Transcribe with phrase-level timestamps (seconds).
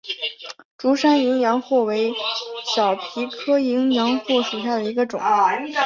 [0.79, 2.11] 竹山淫羊藿为
[2.73, 5.21] 小檗科淫羊藿属下的一个种。